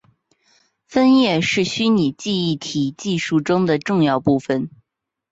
[0.87, 4.67] 分页是虚拟记忆体技术中的重要部份。